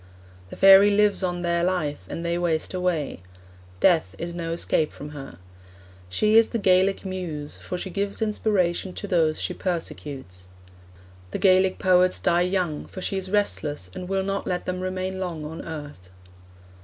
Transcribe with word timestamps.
The 0.49 0.55
fairy 0.57 0.89
lives 0.89 1.21
on 1.21 1.43
their 1.43 1.63
life, 1.63 2.05
and 2.09 2.25
they 2.25 2.35
waste 2.39 2.73
away. 2.73 3.21
Death 3.81 4.15
is 4.17 4.33
no 4.33 4.51
escape 4.51 4.93
from 4.93 5.09
her. 5.09 5.37
She 6.09 6.37
is 6.39 6.47
the 6.47 6.57
Gaelic 6.57 7.05
muse, 7.05 7.57
for 7.59 7.77
she 7.77 7.91
gives 7.91 8.19
inspiration 8.19 8.93
to 8.93 9.05
those 9.05 9.39
she 9.39 9.53
persecutes. 9.53 10.47
The 11.29 11.37
Gaelic 11.37 11.77
poets 11.77 12.17
die 12.17 12.41
young, 12.41 12.87
for 12.87 12.99
she 13.03 13.15
is 13.15 13.29
restless, 13.29 13.91
and 13.93 14.09
will 14.09 14.23
not 14.23 14.47
let 14.47 14.65
them 14.65 14.79
remain 14.81 15.19
long 15.19 15.45
on 15.45 15.63
earth.' 15.63 16.09